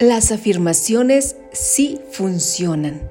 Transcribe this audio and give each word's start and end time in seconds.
Las 0.00 0.30
afirmaciones 0.30 1.34
sí 1.50 1.98
funcionan. 2.12 3.10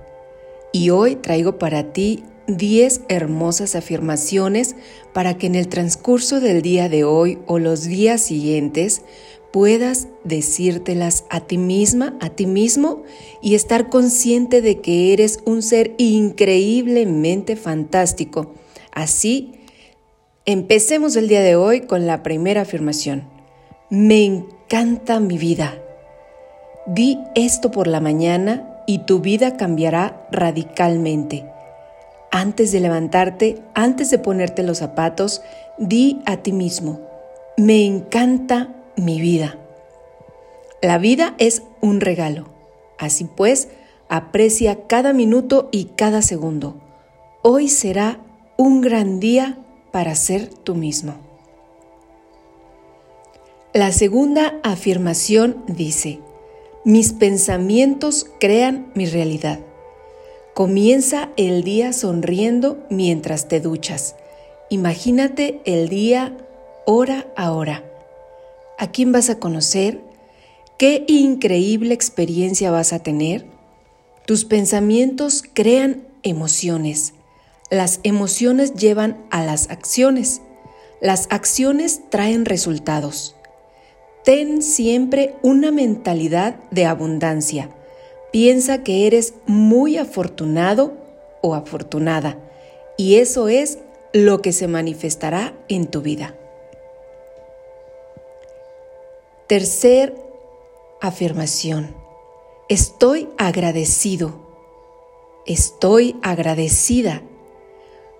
Y 0.72 0.90
hoy 0.92 1.18
traigo 1.18 1.60
para 1.60 1.92
ti 1.92 2.24
10 2.48 3.02
hermosas 3.10 3.76
afirmaciones 3.76 4.74
para 5.14 5.38
que 5.38 5.48
en 5.48 5.56
el 5.56 5.68
transcurso 5.68 6.40
del 6.40 6.62
día 6.62 6.88
de 6.88 7.04
hoy 7.04 7.40
o 7.46 7.60
los 7.60 7.84
días 7.84 8.22
siguientes 8.22 9.02
puedas 9.52 10.08
decírtelas 10.24 11.26
a 11.30 11.42
ti 11.42 11.58
misma, 11.58 12.16
a 12.22 12.30
ti 12.30 12.46
mismo 12.46 13.04
y 13.42 13.56
estar 13.56 13.90
consciente 13.90 14.62
de 14.62 14.80
que 14.80 15.12
eres 15.12 15.40
un 15.44 15.64
ser 15.64 15.94
increíblemente 15.98 17.58
fantástico. 17.58 18.54
Así, 18.94 19.52
empecemos 20.46 21.18
el 21.18 21.28
día 21.28 21.42
de 21.42 21.58
hoy 21.58 21.82
con 21.82 22.08
la 22.08 22.24
primera 22.24 22.62
afirmación. 22.62 23.28
Me 23.90 24.24
encanta 24.24 25.20
mi 25.20 25.38
vida. 25.38 25.82
Di 26.88 27.20
esto 27.36 27.70
por 27.70 27.88
la 27.88 28.00
mañana 28.00 28.66
y 28.86 29.00
tu 29.00 29.20
vida 29.20 29.58
cambiará 29.58 30.26
radicalmente. 30.32 31.46
Antes 32.32 32.72
de 32.72 32.80
levantarte, 32.80 33.62
antes 33.74 34.10
de 34.10 34.20
ponerte 34.20 34.64
los 34.64 34.78
zapatos, 34.78 35.42
di 35.78 36.22
a 36.26 36.38
ti 36.38 36.54
mismo, 36.54 37.02
me 37.58 37.86
encanta 37.86 38.74
mi 38.96 39.20
vida. 39.20 39.58
La 40.82 40.98
vida 40.98 41.36
es 41.40 41.64
un 41.82 42.00
regalo. 42.00 42.46
Así 42.98 43.26
pues, 43.26 43.68
aprecia 44.08 44.88
cada 44.88 45.12
minuto 45.12 45.68
y 45.74 45.86
cada 45.96 46.22
segundo. 46.22 46.76
Hoy 47.42 47.68
será 47.68 48.20
un 48.56 48.80
gran 48.80 49.20
día 49.20 49.58
para 49.92 50.16
ser 50.16 50.48
tú 50.48 50.74
mismo. 50.74 51.16
La 53.74 53.92
segunda 53.92 54.56
afirmación 54.64 55.64
dice, 55.68 56.20
mis 56.88 57.12
pensamientos 57.12 58.26
crean 58.40 58.94
mi 58.96 59.08
realidad. 59.08 59.60
Comienza 60.54 61.32
el 61.36 61.66
día 61.66 61.92
sonriendo 61.92 62.82
mientras 62.90 63.50
te 63.50 63.60
duchas. 63.60 64.16
Imagínate 64.70 65.60
el 65.66 65.90
día 65.90 66.38
hora 66.86 67.28
a 67.36 67.52
hora. 67.52 67.84
¿A 68.80 68.90
quién 68.90 69.12
vas 69.12 69.30
a 69.30 69.38
conocer? 69.38 70.00
¿Qué 70.78 71.04
increíble 71.10 71.94
experiencia 71.94 72.72
vas 72.72 72.94
a 72.94 73.00
tener? 73.00 73.46
Tus 74.26 74.46
pensamientos 74.46 75.44
crean 75.54 76.08
emociones. 76.24 77.16
Las 77.70 78.00
emociones 78.04 78.76
llevan 78.76 79.26
a 79.30 79.44
las 79.44 79.70
acciones. 79.70 80.42
Las 81.02 81.28
acciones 81.32 82.00
traen 82.10 82.46
resultados. 82.46 83.36
Ten 84.28 84.62
siempre 84.62 85.36
una 85.42 85.72
mentalidad 85.72 86.56
de 86.70 86.86
abundancia. 86.86 87.70
Piensa 88.30 88.84
que 88.84 89.08
eres 89.08 89.36
muy 89.46 89.96
afortunado 89.96 90.98
o 91.42 91.56
afortunada 91.56 92.38
y 92.98 93.16
eso 93.20 93.48
es 93.48 93.80
lo 94.12 94.42
que 94.42 94.52
se 94.52 94.68
manifestará 94.68 95.54
en 95.70 95.88
tu 95.88 96.02
vida. 96.02 96.36
Tercer 99.48 100.14
afirmación. 101.00 101.96
Estoy 102.68 103.30
agradecido. 103.38 104.42
Estoy 105.46 106.18
agradecida. 106.22 107.22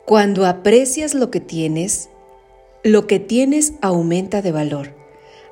Cuando 0.06 0.46
aprecias 0.46 1.14
lo 1.14 1.32
que 1.32 1.42
tienes, 1.42 2.08
lo 2.82 3.08
que 3.08 3.20
tienes 3.20 3.74
aumenta 3.82 4.42
de 4.42 4.54
valor. 4.54 5.07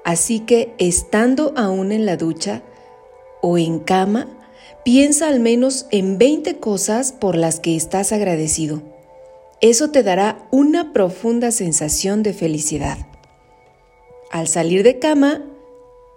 Así 0.06 0.42
que 0.42 0.76
estando 0.78 1.52
aún 1.58 1.92
en 1.92 2.06
la 2.06 2.16
ducha 2.16 2.62
o 3.42 3.58
en 3.58 3.80
cama, 3.80 4.28
piensa 4.86 5.28
al 5.28 5.40
menos 5.40 5.88
en 5.90 6.20
20 6.20 6.60
cosas 6.60 7.12
por 7.12 7.36
las 7.36 7.60
que 7.60 7.76
estás 7.76 8.12
agradecido. 8.12 8.84
Eso 9.62 9.90
te 9.90 10.04
dará 10.04 10.48
una 10.52 10.94
profunda 10.94 11.50
sensación 11.50 12.22
de 12.22 12.34
felicidad. 12.34 13.00
Al 14.30 14.48
salir 14.48 14.84
de 14.84 15.00
cama, 15.00 15.42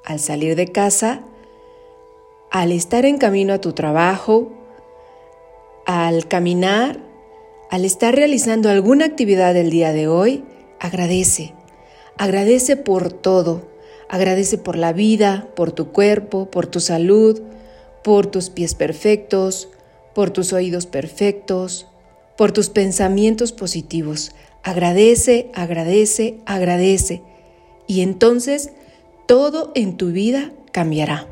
al 0.04 0.20
salir 0.20 0.54
de 0.54 0.66
casa, 0.66 1.22
al 2.50 2.72
estar 2.72 3.06
en 3.06 3.16
camino 3.16 3.54
a 3.54 3.60
tu 3.62 3.72
trabajo, 3.72 4.52
al 5.86 6.28
caminar, 6.28 7.00
al 7.70 7.86
estar 7.86 8.14
realizando 8.14 8.68
alguna 8.68 9.06
actividad 9.06 9.54
del 9.54 9.70
día 9.70 9.94
de 9.94 10.08
hoy, 10.08 10.44
agradece. 10.78 11.54
Agradece 12.18 12.76
por 12.76 13.14
todo 13.14 13.77
Agradece 14.08 14.58
por 14.58 14.76
la 14.76 14.92
vida, 14.92 15.48
por 15.54 15.72
tu 15.72 15.92
cuerpo, 15.92 16.50
por 16.50 16.66
tu 16.66 16.80
salud, 16.80 17.41
por 18.02 18.26
tus 18.26 18.50
pies 18.50 18.74
perfectos, 18.74 19.69
por 20.14 20.30
tus 20.30 20.52
oídos 20.52 20.86
perfectos, 20.86 21.86
por 22.36 22.52
tus 22.52 22.70
pensamientos 22.70 23.52
positivos. 23.52 24.32
Agradece, 24.62 25.50
agradece, 25.54 26.38
agradece. 26.46 27.22
Y 27.86 28.00
entonces 28.00 28.70
todo 29.26 29.72
en 29.74 29.96
tu 29.96 30.08
vida 30.08 30.52
cambiará. 30.72 31.26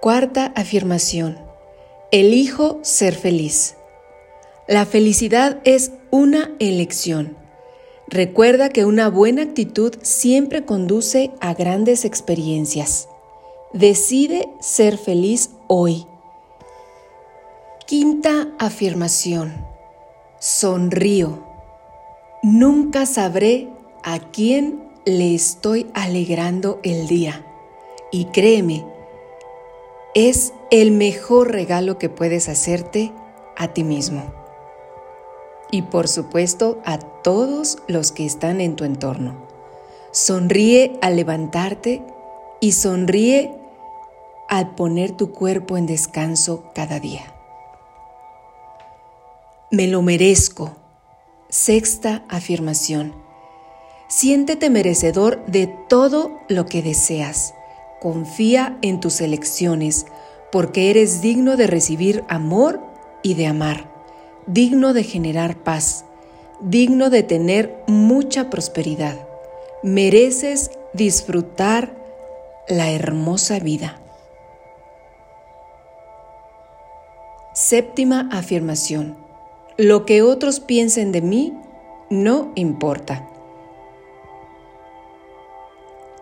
Cuarta 0.00 0.52
afirmación. 0.54 1.38
Elijo 2.10 2.78
ser 2.82 3.14
feliz. 3.14 3.76
La 4.66 4.86
felicidad 4.86 5.60
es 5.64 5.92
una 6.10 6.52
elección. 6.58 7.36
Recuerda 8.10 8.70
que 8.70 8.86
una 8.86 9.10
buena 9.10 9.42
actitud 9.42 9.94
siempre 10.00 10.64
conduce 10.64 11.30
a 11.40 11.52
grandes 11.52 12.06
experiencias. 12.06 13.06
Decide 13.74 14.48
ser 14.60 14.96
feliz 14.96 15.50
hoy. 15.66 16.06
Quinta 17.86 18.48
afirmación. 18.58 19.66
Sonrío. 20.38 21.44
Nunca 22.42 23.04
sabré 23.04 23.68
a 24.02 24.18
quién 24.20 24.82
le 25.04 25.34
estoy 25.34 25.86
alegrando 25.92 26.80
el 26.82 27.08
día. 27.08 27.44
Y 28.10 28.26
créeme, 28.26 28.86
es 30.14 30.54
el 30.70 30.92
mejor 30.92 31.52
regalo 31.52 31.98
que 31.98 32.08
puedes 32.08 32.48
hacerte 32.48 33.12
a 33.54 33.74
ti 33.74 33.84
mismo 33.84 34.38
y 35.70 35.82
por 35.82 36.08
supuesto 36.08 36.80
a 36.84 36.98
todos 37.28 37.76
los 37.88 38.10
que 38.10 38.24
están 38.24 38.62
en 38.62 38.74
tu 38.74 38.84
entorno. 38.84 39.46
Sonríe 40.12 40.98
al 41.02 41.16
levantarte 41.16 42.02
y 42.58 42.72
sonríe 42.72 43.52
al 44.48 44.74
poner 44.74 45.12
tu 45.12 45.30
cuerpo 45.30 45.76
en 45.76 45.84
descanso 45.84 46.72
cada 46.74 47.00
día. 47.00 47.34
Me 49.70 49.88
lo 49.88 50.00
merezco. 50.00 50.78
Sexta 51.50 52.24
afirmación. 52.30 53.14
Siéntete 54.08 54.70
merecedor 54.70 55.44
de 55.44 55.66
todo 55.66 56.30
lo 56.48 56.64
que 56.64 56.80
deseas. 56.80 57.52
Confía 58.00 58.78
en 58.80 59.00
tus 59.00 59.20
elecciones 59.20 60.06
porque 60.50 60.88
eres 60.88 61.20
digno 61.20 61.58
de 61.58 61.66
recibir 61.66 62.24
amor 62.26 62.80
y 63.22 63.34
de 63.34 63.48
amar 63.48 63.98
digno 64.48 64.94
de 64.94 65.04
generar 65.04 65.58
paz, 65.58 66.06
digno 66.60 67.10
de 67.10 67.22
tener 67.22 67.74
mucha 67.86 68.50
prosperidad. 68.50 69.16
Mereces 69.82 70.70
disfrutar 70.92 71.92
la 72.68 72.90
hermosa 72.90 73.58
vida. 73.60 74.00
Séptima 77.54 78.28
afirmación. 78.32 79.16
Lo 79.76 80.04
que 80.04 80.22
otros 80.22 80.60
piensen 80.60 81.12
de 81.12 81.22
mí 81.22 81.54
no 82.10 82.52
importa. 82.54 83.28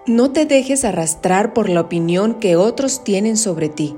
No 0.06 0.32
te 0.32 0.46
dejes 0.46 0.84
arrastrar 0.84 1.52
por 1.52 1.68
la 1.68 1.80
opinión 1.80 2.34
que 2.34 2.56
otros 2.56 3.02
tienen 3.02 3.36
sobre 3.36 3.68
ti. 3.68 3.96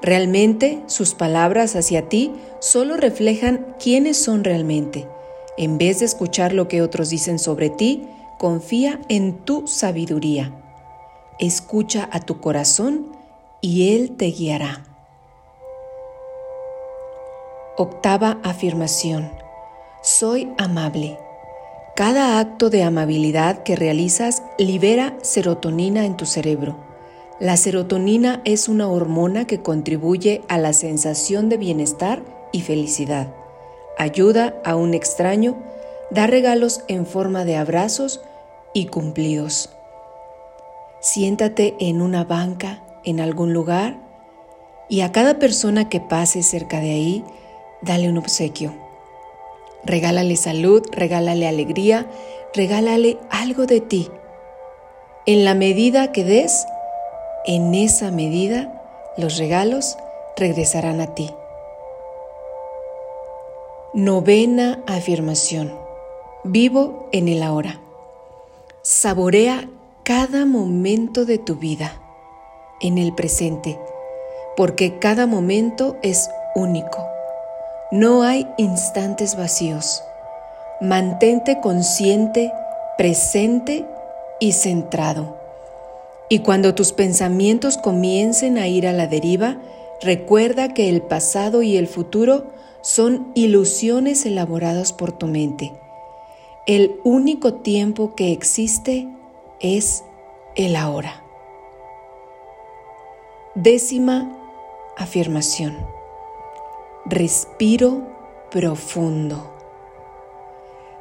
Realmente 0.00 0.80
sus 0.86 1.14
palabras 1.14 1.76
hacia 1.76 2.08
ti 2.08 2.32
solo 2.60 2.96
reflejan 2.96 3.66
quiénes 3.78 4.16
son 4.16 4.44
realmente. 4.44 5.06
En 5.58 5.76
vez 5.76 5.98
de 5.98 6.06
escuchar 6.06 6.54
lo 6.54 6.68
que 6.68 6.80
otros 6.80 7.10
dicen 7.10 7.38
sobre 7.38 7.68
ti, 7.68 8.06
confía 8.38 9.00
en 9.10 9.44
tu 9.44 9.66
sabiduría. 9.66 10.54
Escucha 11.38 12.08
a 12.10 12.20
tu 12.20 12.40
corazón 12.40 13.12
y 13.60 13.94
Él 13.94 14.12
te 14.16 14.26
guiará. 14.26 14.84
Octava 17.76 18.38
afirmación. 18.42 19.30
Soy 20.02 20.48
amable. 20.56 21.18
Cada 21.94 22.40
acto 22.40 22.70
de 22.70 22.82
amabilidad 22.84 23.64
que 23.64 23.76
realizas 23.76 24.42
libera 24.56 25.18
serotonina 25.22 26.06
en 26.06 26.16
tu 26.16 26.24
cerebro 26.24 26.88
la 27.40 27.56
serotonina 27.56 28.42
es 28.44 28.68
una 28.68 28.88
hormona 28.88 29.44
que 29.44 29.62
contribuye 29.62 30.42
a 30.48 30.58
la 30.58 30.72
sensación 30.72 31.48
de 31.48 31.56
bienestar 31.56 32.20
y 32.50 32.62
felicidad. 32.62 33.32
Ayuda 33.98 34.54
a 34.64 34.76
un 34.76 34.94
extraño, 34.94 35.56
da 36.10 36.26
regalos 36.26 36.82
en 36.88 37.04
forma 37.04 37.44
de 37.44 37.56
abrazos 37.56 38.20
y 38.72 38.86
cumplidos. 38.86 39.70
siéntate 41.00 41.76
en 41.78 42.02
una 42.02 42.24
banca, 42.24 42.82
en 43.04 43.20
algún 43.20 43.52
lugar, 43.52 43.96
y 44.88 45.02
a 45.02 45.12
cada 45.12 45.38
persona 45.38 45.88
que 45.88 46.00
pase 46.00 46.42
cerca 46.42 46.80
de 46.80 46.90
ahí, 46.90 47.24
dale 47.82 48.08
un 48.08 48.18
obsequio. 48.18 48.74
Regálale 49.84 50.36
salud, 50.36 50.82
regálale 50.92 51.46
alegría, 51.46 52.06
regálale 52.54 53.18
algo 53.30 53.66
de 53.66 53.80
ti. 53.80 54.08
En 55.26 55.44
la 55.44 55.54
medida 55.54 56.10
que 56.10 56.24
des, 56.24 56.66
en 57.46 57.74
esa 57.74 58.10
medida 58.10 58.82
los 59.16 59.38
regalos 59.38 59.96
regresarán 60.36 61.00
a 61.00 61.14
ti. 61.14 61.30
Novena 63.98 64.78
afirmación. 64.86 65.74
Vivo 66.44 67.08
en 67.10 67.26
el 67.26 67.42
ahora. 67.42 67.80
Saborea 68.82 69.68
cada 70.04 70.46
momento 70.46 71.24
de 71.24 71.38
tu 71.38 71.56
vida 71.56 72.00
en 72.80 72.96
el 72.96 73.12
presente, 73.12 73.76
porque 74.56 75.00
cada 75.00 75.26
momento 75.26 75.96
es 76.04 76.30
único. 76.54 77.04
No 77.90 78.22
hay 78.22 78.46
instantes 78.56 79.36
vacíos. 79.36 80.04
Mantente 80.80 81.58
consciente, 81.60 82.52
presente 82.96 83.84
y 84.38 84.52
centrado. 84.52 85.36
Y 86.28 86.38
cuando 86.38 86.72
tus 86.76 86.92
pensamientos 86.92 87.76
comiencen 87.76 88.58
a 88.58 88.68
ir 88.68 88.86
a 88.86 88.92
la 88.92 89.08
deriva, 89.08 89.56
recuerda 90.00 90.74
que 90.74 90.88
el 90.88 91.02
pasado 91.02 91.62
y 91.62 91.76
el 91.76 91.86
futuro 91.86 92.52
son 92.82 93.32
ilusiones 93.34 94.24
elaboradas 94.26 94.92
por 94.92 95.12
tu 95.12 95.26
mente. 95.26 95.72
El 96.66 97.00
único 97.02 97.54
tiempo 97.54 98.14
que 98.14 98.32
existe 98.32 99.08
es 99.60 100.04
el 100.54 100.76
ahora. 100.76 101.22
Décima 103.54 104.36
afirmación. 104.96 105.76
Respiro 107.06 108.02
profundo. 108.50 109.52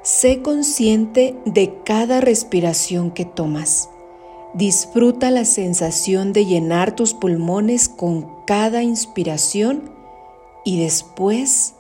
Sé 0.02 0.42
consciente 0.42 1.36
de 1.46 1.82
cada 1.84 2.22
respiración 2.22 3.12
que 3.12 3.26
tomas. 3.26 3.90
Disfruta 4.54 5.30
la 5.30 5.46
sensación 5.46 6.34
de 6.34 6.46
llenar 6.46 6.96
tus 6.96 7.14
pulmones 7.14 7.90
con 7.90 8.44
cada 8.46 8.82
inspiración 8.82 9.92
y 10.64 10.82
después 10.82 11.76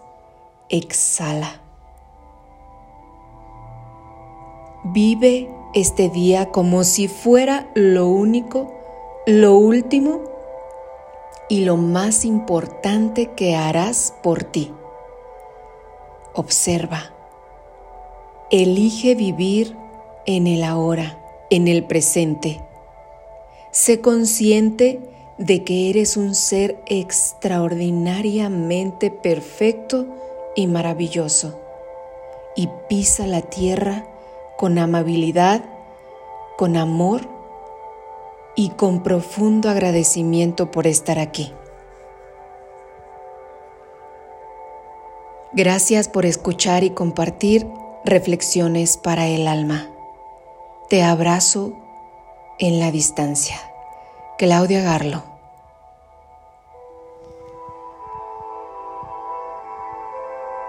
exhala. 0.69 1.61
Vive 4.83 5.49
este 5.73 6.09
día 6.09 6.51
como 6.51 6.83
si 6.83 7.07
fuera 7.07 7.69
lo 7.73 8.07
único, 8.07 8.71
lo 9.25 9.55
último 9.55 10.21
y 11.49 11.65
lo 11.65 11.77
más 11.77 12.25
importante 12.25 13.31
que 13.31 13.55
harás 13.55 14.13
por 14.23 14.43
ti. 14.43 14.71
Observa. 16.33 17.11
Elige 18.51 19.15
vivir 19.15 19.75
en 20.25 20.47
el 20.47 20.63
ahora, 20.63 21.17
en 21.49 21.67
el 21.67 21.83
presente. 21.83 22.61
Sé 23.71 23.99
consciente 24.01 24.99
de 25.37 25.63
que 25.63 25.89
eres 25.89 26.17
un 26.17 26.35
ser 26.35 26.77
extraordinariamente 26.87 29.11
perfecto 29.11 30.07
y 30.55 30.65
maravilloso 30.67 31.59
y 32.55 32.69
pisa 32.89 33.27
la 33.27 33.41
tierra 33.41 34.07
con 34.57 34.79
amabilidad, 34.79 35.63
con 36.57 36.75
amor 36.75 37.29
y 38.55 38.69
con 38.69 39.03
profundo 39.03 39.69
agradecimiento 39.69 40.71
por 40.71 40.87
estar 40.87 41.19
aquí. 41.19 41.53
Gracias 45.53 46.09
por 46.09 46.25
escuchar 46.25 46.83
y 46.83 46.89
compartir 46.89 47.67
reflexiones 48.03 48.97
para 48.97 49.27
el 49.27 49.47
alma. 49.47 49.96
Te 50.89 51.03
abrazo 51.03 51.73
en 52.59 52.79
la 52.79 52.91
distancia. 52.91 53.59
Claudia 54.37 54.81
Garlo. 54.81 55.36